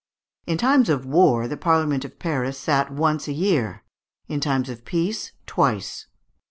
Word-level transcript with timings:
In 0.47 0.57
times 0.57 0.89
of 0.89 1.05
war 1.05 1.47
the 1.47 1.55
Parliament 1.57 2.03
of 2.03 2.17
Paris 2.17 2.57
sat 2.57 2.89
once 2.91 3.27
a 3.27 3.33
year, 3.33 3.83
in 4.27 4.39
times 4.39 4.67
of 4.67 4.83
peace 4.83 5.31
twice. 5.45 6.07